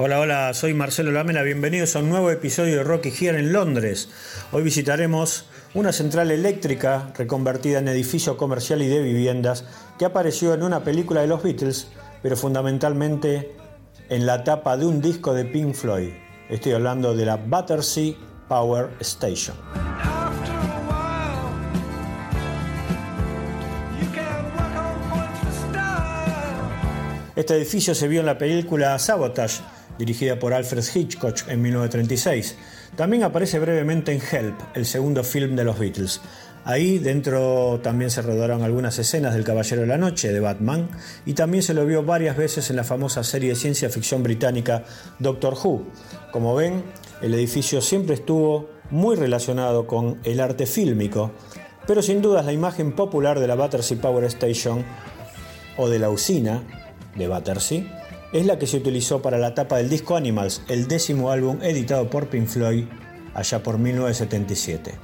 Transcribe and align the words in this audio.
Hola, 0.00 0.20
hola, 0.20 0.54
soy 0.54 0.74
Marcelo 0.74 1.10
Lamela, 1.10 1.42
bienvenidos 1.42 1.96
a 1.96 1.98
un 1.98 2.08
nuevo 2.08 2.30
episodio 2.30 2.76
de 2.76 2.84
Rocky 2.84 3.08
Here 3.08 3.36
en 3.36 3.52
Londres. 3.52 4.08
Hoy 4.52 4.62
visitaremos 4.62 5.46
una 5.74 5.90
central 5.90 6.30
eléctrica 6.30 7.12
reconvertida 7.16 7.80
en 7.80 7.88
edificio 7.88 8.36
comercial 8.36 8.80
y 8.80 8.86
de 8.86 9.02
viviendas 9.02 9.64
que 9.98 10.04
apareció 10.04 10.54
en 10.54 10.62
una 10.62 10.84
película 10.84 11.22
de 11.22 11.26
los 11.26 11.42
Beatles, 11.42 11.88
pero 12.22 12.36
fundamentalmente 12.36 13.56
en 14.08 14.24
la 14.24 14.44
tapa 14.44 14.76
de 14.76 14.86
un 14.86 15.00
disco 15.00 15.34
de 15.34 15.44
Pink 15.46 15.74
Floyd. 15.74 16.10
Estoy 16.48 16.74
hablando 16.74 17.16
de 17.16 17.26
la 17.26 17.36
Battersea 17.36 18.14
Power 18.46 18.90
Station. 19.00 19.56
Este 27.34 27.56
edificio 27.56 27.96
se 27.96 28.06
vio 28.06 28.20
en 28.20 28.26
la 28.26 28.38
película 28.38 28.96
Sabotage 29.00 29.60
dirigida 29.98 30.38
por 30.38 30.54
Alfred 30.54 30.84
Hitchcock 30.94 31.48
en 31.48 31.60
1936. 31.60 32.56
También 32.96 33.24
aparece 33.24 33.58
brevemente 33.58 34.12
en 34.12 34.20
Help, 34.20 34.60
el 34.74 34.86
segundo 34.86 35.24
film 35.24 35.56
de 35.56 35.64
los 35.64 35.78
Beatles. 35.78 36.20
Ahí 36.64 36.98
dentro 36.98 37.80
también 37.82 38.10
se 38.10 38.20
rodaron 38.20 38.62
algunas 38.62 38.98
escenas 38.98 39.34
del 39.34 39.44
Caballero 39.44 39.82
de 39.82 39.86
la 39.88 39.96
Noche 39.96 40.32
de 40.32 40.40
Batman 40.40 40.90
y 41.24 41.32
también 41.32 41.62
se 41.62 41.72
lo 41.72 41.86
vio 41.86 42.02
varias 42.02 42.36
veces 42.36 42.68
en 42.70 42.76
la 42.76 42.84
famosa 42.84 43.24
serie 43.24 43.50
de 43.50 43.56
ciencia 43.56 43.88
ficción 43.88 44.22
británica 44.22 44.84
Doctor 45.18 45.54
Who. 45.54 45.86
Como 46.30 46.54
ven, 46.54 46.84
el 47.22 47.32
edificio 47.34 47.80
siempre 47.80 48.14
estuvo 48.14 48.68
muy 48.90 49.16
relacionado 49.16 49.86
con 49.86 50.18
el 50.24 50.40
arte 50.40 50.66
fílmico, 50.66 51.32
pero 51.86 52.02
sin 52.02 52.20
dudas 52.20 52.44
la 52.44 52.52
imagen 52.52 52.92
popular 52.92 53.40
de 53.40 53.46
la 53.46 53.54
Battersea 53.54 54.00
Power 54.00 54.24
Station 54.24 54.84
o 55.78 55.88
de 55.88 55.98
la 55.98 56.10
usina 56.10 56.62
de 57.16 57.28
Battersea 57.28 58.07
es 58.32 58.46
la 58.46 58.58
que 58.58 58.66
se 58.66 58.76
utilizó 58.76 59.22
para 59.22 59.38
la 59.38 59.54
tapa 59.54 59.78
del 59.78 59.88
disco 59.88 60.16
Animals, 60.16 60.62
el 60.68 60.86
décimo 60.86 61.30
álbum 61.30 61.62
editado 61.62 62.10
por 62.10 62.28
Pink 62.28 62.46
Floyd 62.46 62.84
allá 63.34 63.62
por 63.62 63.78
1977. 63.78 64.94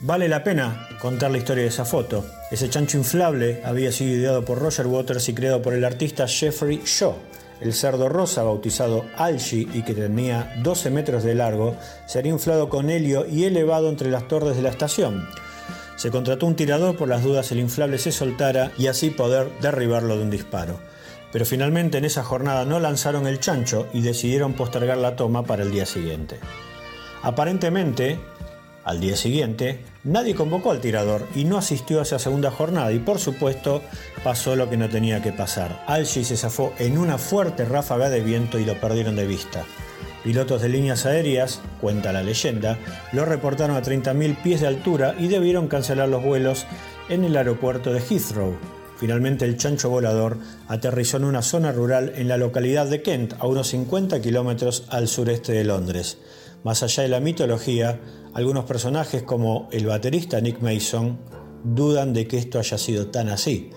Vale 0.00 0.28
la 0.28 0.44
pena 0.44 0.88
contar 1.00 1.32
la 1.32 1.38
historia 1.38 1.64
de 1.64 1.68
esa 1.68 1.84
foto. 1.84 2.24
Ese 2.52 2.70
chancho 2.70 2.96
inflable 2.96 3.60
había 3.64 3.90
sido 3.90 4.14
ideado 4.14 4.44
por 4.44 4.60
Roger 4.60 4.86
Waters 4.86 5.28
y 5.28 5.34
creado 5.34 5.60
por 5.60 5.74
el 5.74 5.84
artista 5.84 6.28
Jeffrey 6.28 6.80
Shaw 6.84 7.16
el 7.60 7.72
cerdo 7.72 8.08
rosa, 8.08 8.42
bautizado 8.42 9.04
Algi 9.16 9.68
y 9.72 9.82
que 9.82 9.94
tenía 9.94 10.54
12 10.62 10.90
metros 10.90 11.24
de 11.24 11.34
largo, 11.34 11.76
sería 12.06 12.32
inflado 12.32 12.68
con 12.68 12.90
helio 12.90 13.26
y 13.26 13.44
elevado 13.44 13.88
entre 13.88 14.10
las 14.10 14.28
torres 14.28 14.56
de 14.56 14.62
la 14.62 14.70
estación. 14.70 15.26
Se 15.96 16.10
contrató 16.10 16.46
un 16.46 16.56
tirador 16.56 16.96
por 16.96 17.08
las 17.08 17.22
dudas 17.22 17.50
el 17.52 17.60
inflable 17.60 17.98
se 17.98 18.12
soltara 18.12 18.70
y 18.76 18.88
así 18.88 19.10
poder 19.10 19.50
derribarlo 19.60 20.16
de 20.16 20.24
un 20.24 20.30
disparo. 20.30 20.78
Pero 21.32 21.46
finalmente 21.46 21.98
en 21.98 22.04
esa 22.04 22.22
jornada 22.22 22.64
no 22.64 22.78
lanzaron 22.78 23.26
el 23.26 23.40
chancho 23.40 23.88
y 23.92 24.02
decidieron 24.02 24.52
postergar 24.52 24.98
la 24.98 25.16
toma 25.16 25.42
para 25.44 25.62
el 25.62 25.70
día 25.70 25.86
siguiente. 25.86 26.38
Aparentemente, 27.22 28.18
al 28.86 29.00
día 29.00 29.16
siguiente, 29.16 29.80
nadie 30.04 30.36
convocó 30.36 30.70
al 30.70 30.80
tirador 30.80 31.26
y 31.34 31.44
no 31.44 31.58
asistió 31.58 31.98
a 31.98 32.04
esa 32.04 32.20
segunda 32.20 32.52
jornada 32.52 32.92
y 32.92 33.00
por 33.00 33.18
supuesto 33.18 33.82
pasó 34.22 34.54
lo 34.54 34.70
que 34.70 34.76
no 34.76 34.88
tenía 34.88 35.20
que 35.20 35.32
pasar. 35.32 35.82
Algi 35.88 36.22
se 36.22 36.36
zafó 36.36 36.72
en 36.78 36.96
una 36.96 37.18
fuerte 37.18 37.64
ráfaga 37.64 38.10
de 38.10 38.20
viento 38.20 38.60
y 38.60 38.64
lo 38.64 38.80
perdieron 38.80 39.16
de 39.16 39.26
vista. 39.26 39.64
Pilotos 40.22 40.62
de 40.62 40.68
líneas 40.68 41.04
aéreas, 41.04 41.60
cuenta 41.80 42.12
la 42.12 42.22
leyenda, 42.22 42.78
lo 43.12 43.24
reportaron 43.24 43.76
a 43.76 43.82
30.000 43.82 44.40
pies 44.40 44.60
de 44.60 44.68
altura 44.68 45.16
y 45.18 45.26
debieron 45.26 45.66
cancelar 45.66 46.08
los 46.08 46.22
vuelos 46.22 46.64
en 47.08 47.24
el 47.24 47.36
aeropuerto 47.36 47.92
de 47.92 47.98
Heathrow. 48.00 48.56
Finalmente 48.98 49.44
el 49.44 49.56
chancho 49.56 49.90
volador 49.90 50.38
aterrizó 50.68 51.16
en 51.16 51.24
una 51.24 51.42
zona 51.42 51.72
rural 51.72 52.12
en 52.14 52.28
la 52.28 52.36
localidad 52.36 52.86
de 52.86 53.02
Kent, 53.02 53.34
a 53.40 53.48
unos 53.48 53.66
50 53.68 54.22
kilómetros 54.22 54.84
al 54.90 55.08
sureste 55.08 55.52
de 55.52 55.64
Londres. 55.64 56.18
Más 56.64 56.82
allá 56.82 57.02
de 57.04 57.10
la 57.10 57.20
mitología, 57.20 58.00
algunos 58.36 58.66
personajes 58.66 59.22
como 59.22 59.66
el 59.72 59.86
baterista 59.86 60.38
Nick 60.42 60.60
Mason 60.60 61.18
dudan 61.64 62.12
de 62.12 62.28
que 62.28 62.36
esto 62.36 62.58
haya 62.58 62.76
sido 62.76 63.06
tan 63.06 63.30
así. 63.30 63.70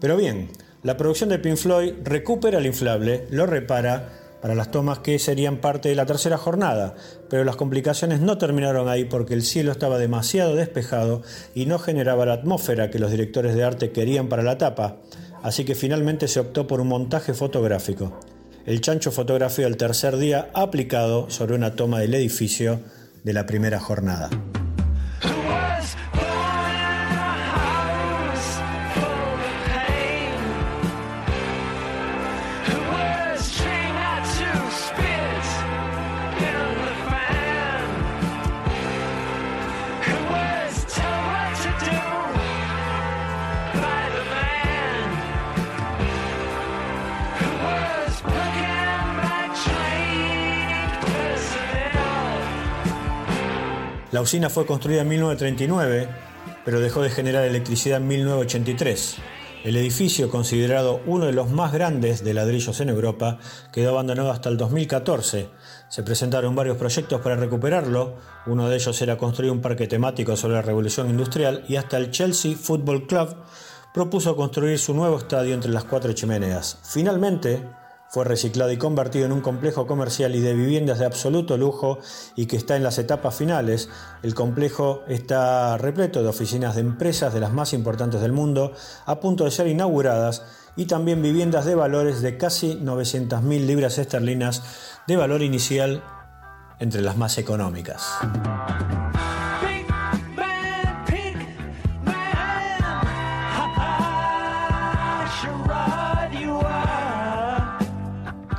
Pero 0.00 0.16
bien, 0.16 0.48
la 0.84 0.96
producción 0.96 1.28
de 1.28 1.40
Pink 1.40 1.56
Floyd 1.56 1.92
recupera 2.04 2.58
el 2.58 2.66
inflable, 2.66 3.26
lo 3.30 3.46
repara 3.46 4.12
para 4.40 4.54
las 4.54 4.70
tomas 4.70 5.00
que 5.00 5.18
serían 5.18 5.56
parte 5.56 5.88
de 5.88 5.96
la 5.96 6.06
tercera 6.06 6.38
jornada, 6.38 6.94
pero 7.28 7.42
las 7.42 7.56
complicaciones 7.56 8.20
no 8.20 8.38
terminaron 8.38 8.88
ahí 8.88 9.06
porque 9.06 9.34
el 9.34 9.42
cielo 9.42 9.72
estaba 9.72 9.98
demasiado 9.98 10.54
despejado 10.54 11.22
y 11.52 11.66
no 11.66 11.80
generaba 11.80 12.26
la 12.26 12.34
atmósfera 12.34 12.92
que 12.92 13.00
los 13.00 13.10
directores 13.10 13.56
de 13.56 13.64
arte 13.64 13.90
querían 13.90 14.28
para 14.28 14.44
la 14.44 14.56
tapa, 14.56 14.98
así 15.42 15.64
que 15.64 15.74
finalmente 15.74 16.28
se 16.28 16.38
optó 16.38 16.68
por 16.68 16.80
un 16.80 16.86
montaje 16.86 17.34
fotográfico. 17.34 18.20
El 18.66 18.80
chancho 18.80 19.10
fotografió 19.10 19.66
el 19.66 19.76
tercer 19.76 20.16
día 20.16 20.48
aplicado 20.54 21.28
sobre 21.28 21.56
una 21.56 21.74
toma 21.74 21.98
del 21.98 22.14
edificio 22.14 22.78
de 23.26 23.32
la 23.32 23.44
primera 23.44 23.80
jornada. 23.80 24.30
La 54.12 54.20
usina 54.20 54.48
fue 54.48 54.66
construida 54.66 55.02
en 55.02 55.08
1939, 55.08 56.08
pero 56.64 56.80
dejó 56.80 57.02
de 57.02 57.10
generar 57.10 57.44
electricidad 57.44 57.98
en 57.98 58.06
1983. 58.06 59.16
El 59.64 59.76
edificio, 59.76 60.30
considerado 60.30 61.00
uno 61.06 61.26
de 61.26 61.32
los 61.32 61.50
más 61.50 61.72
grandes 61.72 62.22
de 62.22 62.32
ladrillos 62.32 62.78
en 62.80 62.88
Europa, 62.88 63.38
quedó 63.72 63.90
abandonado 63.90 64.30
hasta 64.30 64.48
el 64.48 64.56
2014. 64.56 65.48
Se 65.88 66.02
presentaron 66.04 66.54
varios 66.54 66.76
proyectos 66.76 67.20
para 67.20 67.34
recuperarlo, 67.34 68.14
uno 68.46 68.68
de 68.68 68.76
ellos 68.76 69.02
era 69.02 69.18
construir 69.18 69.50
un 69.50 69.60
parque 69.60 69.88
temático 69.88 70.36
sobre 70.36 70.54
la 70.54 70.62
revolución 70.62 71.10
industrial 71.10 71.64
y 71.66 71.74
hasta 71.74 71.96
el 71.96 72.12
Chelsea 72.12 72.54
Football 72.54 73.08
Club 73.08 73.34
propuso 73.92 74.36
construir 74.36 74.78
su 74.78 74.94
nuevo 74.94 75.18
estadio 75.18 75.52
entre 75.52 75.72
las 75.72 75.84
cuatro 75.84 76.12
chimeneas. 76.12 76.78
Finalmente, 76.84 77.68
fue 78.08 78.24
reciclado 78.24 78.70
y 78.70 78.76
convertido 78.76 79.26
en 79.26 79.32
un 79.32 79.40
complejo 79.40 79.86
comercial 79.86 80.34
y 80.34 80.40
de 80.40 80.54
viviendas 80.54 80.98
de 80.98 81.06
absoluto 81.06 81.56
lujo 81.56 81.98
y 82.34 82.46
que 82.46 82.56
está 82.56 82.76
en 82.76 82.82
las 82.82 82.98
etapas 82.98 83.34
finales. 83.34 83.88
El 84.22 84.34
complejo 84.34 85.02
está 85.08 85.76
repleto 85.76 86.22
de 86.22 86.28
oficinas 86.28 86.74
de 86.74 86.82
empresas 86.82 87.34
de 87.34 87.40
las 87.40 87.52
más 87.52 87.72
importantes 87.72 88.20
del 88.20 88.32
mundo, 88.32 88.72
a 89.04 89.20
punto 89.20 89.44
de 89.44 89.50
ser 89.50 89.66
inauguradas, 89.66 90.42
y 90.76 90.86
también 90.86 91.22
viviendas 91.22 91.64
de 91.64 91.74
valores 91.74 92.20
de 92.20 92.36
casi 92.36 92.74
900.000 92.76 93.66
libras 93.66 93.98
esterlinas 93.98 94.62
de 95.06 95.16
valor 95.16 95.42
inicial 95.42 96.02
entre 96.78 97.00
las 97.00 97.16
más 97.16 97.38
económicas. 97.38 98.02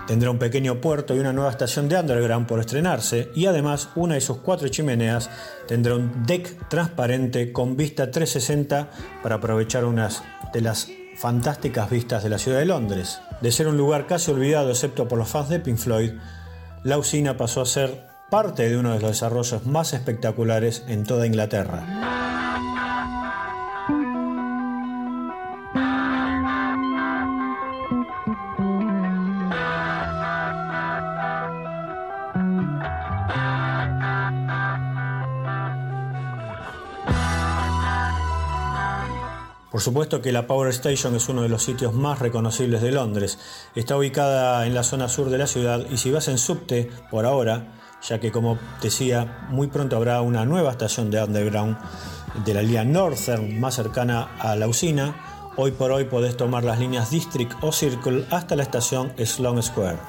Tendrá 0.07 0.31
un 0.31 0.39
pequeño 0.39 0.79
puerto 0.79 1.13
y 1.13 1.19
una 1.19 1.33
nueva 1.33 1.51
estación 1.51 1.89
de 1.89 1.99
underground 1.99 2.47
por 2.47 2.61
estrenarse 2.61 3.29
y 3.35 3.45
además 3.45 3.89
una 3.95 4.15
de 4.15 4.21
sus 4.21 4.37
cuatro 4.37 4.69
chimeneas 4.69 5.29
tendrá 5.67 5.95
un 5.95 6.25
deck 6.25 6.69
transparente 6.69 7.51
con 7.51 7.75
vista 7.75 8.09
360 8.09 8.89
para 9.21 9.35
aprovechar 9.35 9.83
unas 9.83 10.23
de 10.53 10.61
las 10.61 10.87
fantásticas 11.17 11.89
vistas 11.89 12.23
de 12.23 12.29
la 12.29 12.37
ciudad 12.37 12.59
de 12.59 12.65
Londres. 12.65 13.19
De 13.41 13.51
ser 13.51 13.67
un 13.67 13.75
lugar 13.75 14.07
casi 14.07 14.31
olvidado 14.31 14.69
excepto 14.69 15.09
por 15.09 15.17
los 15.17 15.27
fans 15.27 15.49
de 15.49 15.59
Pink 15.59 15.77
Floyd, 15.77 16.13
la 16.83 16.97
usina 16.97 17.35
pasó 17.35 17.59
a 17.59 17.65
ser 17.65 18.07
parte 18.29 18.69
de 18.69 18.77
uno 18.77 18.93
de 18.93 19.01
los 19.01 19.11
desarrollos 19.11 19.65
más 19.65 19.91
espectaculares 19.91 20.83
en 20.87 21.03
toda 21.03 21.27
Inglaterra. 21.27 22.16
Por 39.77 39.83
supuesto 39.83 40.23
que 40.23 40.31
la 40.31 40.47
Power 40.47 40.69
Station 40.69 41.15
es 41.15 41.29
uno 41.29 41.43
de 41.43 41.49
los 41.49 41.61
sitios 41.61 41.93
más 41.93 42.17
reconocibles 42.17 42.81
de 42.81 42.91
Londres. 42.91 43.37
Está 43.75 43.95
ubicada 43.95 44.65
en 44.65 44.73
la 44.73 44.81
zona 44.81 45.07
sur 45.07 45.29
de 45.29 45.37
la 45.37 45.45
ciudad 45.45 45.85
y 45.91 45.97
si 45.97 46.09
vas 46.09 46.29
en 46.29 46.39
subte, 46.39 46.89
por 47.11 47.27
ahora, 47.27 47.75
ya 48.01 48.19
que 48.19 48.31
como 48.31 48.57
decía, 48.81 49.45
muy 49.51 49.67
pronto 49.67 49.95
habrá 49.95 50.21
una 50.21 50.45
nueva 50.45 50.71
estación 50.71 51.11
de 51.11 51.23
underground 51.23 51.77
de 52.43 52.55
la 52.55 52.63
línea 52.63 52.85
Northern 52.85 53.59
más 53.59 53.75
cercana 53.75 54.35
a 54.39 54.55
la 54.55 54.67
usina, 54.67 55.53
hoy 55.57 55.69
por 55.69 55.91
hoy 55.91 56.05
podés 56.05 56.35
tomar 56.35 56.63
las 56.63 56.79
líneas 56.79 57.11
District 57.11 57.53
o 57.61 57.71
Circle 57.71 58.25
hasta 58.31 58.55
la 58.55 58.63
estación 58.63 59.13
Sloane 59.23 59.61
Square. 59.61 59.99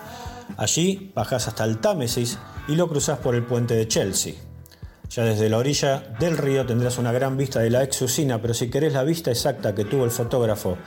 Allí 0.56 1.12
bajás 1.14 1.47
hasta 1.47 1.64
el 1.64 1.76
Támesis 1.76 2.38
y 2.69 2.75
lo 2.75 2.88
cruzas 2.88 3.19
por 3.19 3.35
el 3.35 3.44
puente 3.44 3.75
de 3.75 3.87
Chelsea. 3.87 4.48
Ya 5.19 5.25
desde 5.25 5.49
la 5.49 5.59
orilla 5.59 6.05
del 6.20 6.38
río 6.38 6.65
tendrás 6.65 6.97
una 6.97 7.11
gran 7.11 7.37
vista 7.37 7.59
de 7.59 7.70
la 7.70 7.82
ex 7.82 8.03
usina, 8.03 8.41
pero 8.41 8.55
si 8.55 8.70
querés 8.70 8.93
la 8.93 9.03
vista 9.03 9.32
exacta 9.32 9.75
que 9.75 9.85
tuvo 9.85 10.05
el 10.05 10.12
fotógrafo 10.12 10.79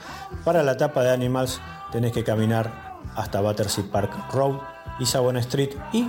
para 0.42 0.62
la 0.62 0.78
tapa 0.78 1.02
de 1.02 1.10
Animals, 1.10 1.60
tenés 1.92 2.12
que 2.12 2.24
caminar 2.24 2.94
hasta 3.14 3.42
Battersea 3.42 3.84
Park 3.92 4.32
Road 4.32 4.58
y 4.98 5.04
Savon 5.04 5.36
Street 5.36 5.72
y 5.92 6.06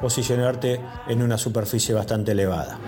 posicionarte 0.00 0.80
en 1.08 1.22
una 1.22 1.38
superficie 1.38 1.92
bastante 1.92 2.30
elevada. 2.30 2.78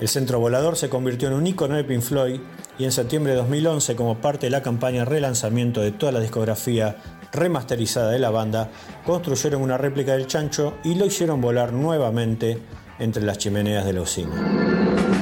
El 0.00 0.08
centro 0.08 0.40
volador 0.40 0.76
se 0.76 0.88
convirtió 0.88 1.28
en 1.28 1.34
un 1.34 1.46
icono 1.46 1.76
de 1.76 1.84
Pink 1.84 2.00
Floyd 2.00 2.40
y 2.78 2.84
en 2.84 2.92
septiembre 2.92 3.32
de 3.32 3.38
2011, 3.38 3.94
como 3.96 4.16
parte 4.16 4.46
de 4.46 4.50
la 4.50 4.62
campaña 4.62 5.04
relanzamiento 5.04 5.82
de 5.82 5.92
toda 5.92 6.10
la 6.10 6.20
discografía 6.20 6.96
remasterizada 7.32 8.10
de 8.10 8.18
la 8.18 8.30
banda, 8.30 8.70
construyeron 9.04 9.60
una 9.60 9.76
réplica 9.76 10.12
del 10.12 10.26
chancho 10.26 10.78
y 10.84 10.94
lo 10.94 11.04
hicieron 11.04 11.42
volar 11.42 11.74
nuevamente 11.74 12.58
entre 12.98 13.22
las 13.22 13.36
chimeneas 13.36 13.84
de 13.84 13.92
la 13.92 14.00
usina. 14.00 15.19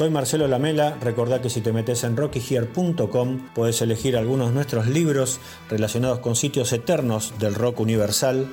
Soy 0.00 0.08
Marcelo 0.08 0.48
Lamela, 0.48 0.96
recordá 1.02 1.42
que 1.42 1.50
si 1.50 1.60
te 1.60 1.74
metes 1.74 2.04
en 2.04 2.16
rockyhere.com 2.16 3.48
puedes 3.54 3.82
elegir 3.82 4.16
algunos 4.16 4.48
de 4.48 4.54
nuestros 4.54 4.86
libros 4.86 5.40
relacionados 5.68 6.20
con 6.20 6.36
sitios 6.36 6.72
eternos 6.72 7.34
del 7.38 7.54
rock 7.54 7.80
universal 7.80 8.48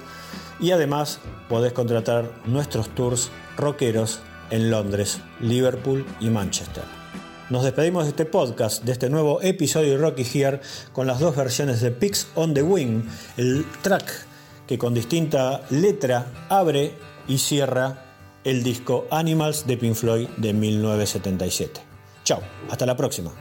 y 0.59 0.71
además 0.71 1.21
podés 1.47 1.71
contratar 1.71 2.29
nuestros 2.47 2.89
tours 2.89 3.31
rockeros 3.55 4.19
en 4.49 4.69
Londres, 4.69 5.21
Liverpool 5.39 6.05
y 6.19 6.29
Manchester. 6.29 6.83
Nos 7.49 7.63
despedimos 7.63 8.03
de 8.03 8.09
este 8.09 8.25
podcast, 8.25 8.83
de 8.83 8.91
este 8.91 9.09
nuevo 9.09 9.41
episodio 9.41 9.91
de 9.91 9.99
Rocky 9.99 10.27
Here, 10.29 10.59
con 10.91 11.07
las 11.07 11.21
dos 11.21 11.33
versiones 11.33 11.79
de 11.79 11.91
Pigs 11.91 12.27
on 12.35 12.53
the 12.53 12.61
Wing, 12.61 13.03
el 13.37 13.65
track 13.81 14.03
que 14.67 14.77
con 14.77 14.93
distinta 14.93 15.61
letra 15.69 16.25
abre 16.49 16.91
y 17.25 17.37
cierra 17.37 18.06
el 18.47 18.63
disco 18.63 19.05
Animals 19.11 19.67
de 19.67 19.75
Pink 19.75 19.93
Floyd 19.93 20.29
de 20.37 20.53
1977. 20.53 21.81
Chao, 22.23 22.39
hasta 22.69 22.85
la 22.85 22.95
próxima. 22.95 23.31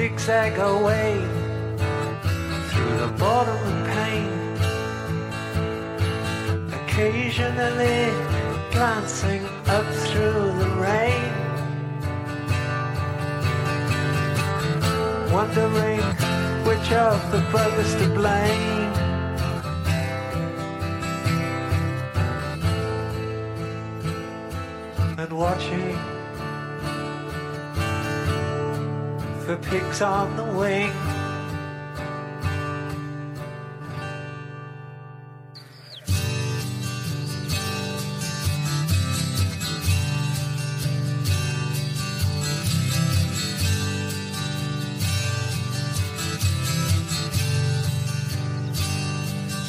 Zigzag 0.00 0.58
away 0.58 1.14
through 2.70 2.96
the 3.04 3.12
bottom 3.18 3.60
of 3.70 3.86
pain, 3.96 4.30
occasionally 6.80 8.10
glancing 8.70 9.44
up 9.66 9.86
through 10.06 10.42
the 10.62 10.70
rain, 10.88 11.32
wondering 15.32 16.00
which 16.64 16.92
of 16.92 17.18
the 17.30 17.40
brothers 17.50 17.94
to 17.96 18.08
blame. 18.14 18.92
And 25.18 25.32
watching 25.32 26.19
for 29.50 29.68
pigs 29.68 30.00
on 30.00 30.36
the 30.36 30.44
wing. 30.44 30.92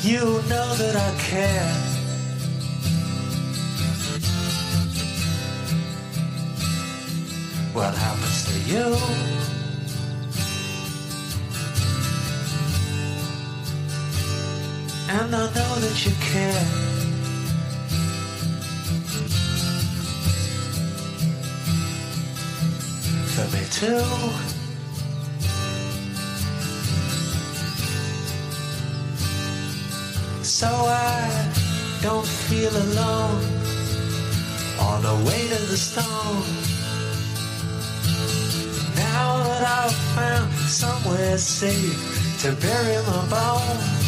You 0.04 0.26
know 0.50 0.76
that 0.76 0.96
I 0.96 1.12
care. 1.20 1.74
What 7.74 7.96
happens 7.96 8.46
to 8.46 8.60
you? 8.72 9.41
And 15.14 15.36
I 15.36 15.46
know 15.56 15.74
that 15.84 16.06
you 16.06 16.14
care. 16.32 16.66
For 23.34 23.46
me 23.54 23.64
too. 23.80 24.06
So 30.44 30.68
I 30.68 31.52
don't 32.02 32.28
feel 32.48 32.74
alone 32.86 33.44
on 34.80 35.02
the 35.10 35.16
way 35.28 35.42
to 35.54 35.60
the 35.72 35.78
stone. 35.90 36.46
Now 38.96 39.44
that 39.44 39.64
I've 39.80 39.98
found 40.16 40.52
somewhere 40.82 41.38
safe 41.38 42.00
to 42.42 42.52
bury 42.54 42.98
my 43.08 43.26
bones. 43.30 44.01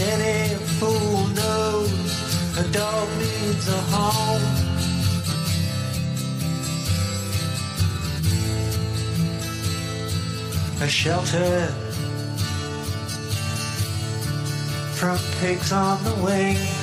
And 0.00 0.22
any 0.22 0.54
fool 0.78 1.26
knows 1.34 1.90
a 2.56 2.62
dog 2.70 3.08
needs 3.18 3.66
a 3.68 3.80
home. 3.90 4.42
A 10.80 10.88
shelter 10.88 11.66
from 14.94 15.18
pigs 15.40 15.72
on 15.72 16.04
the 16.04 16.14
wing. 16.24 16.77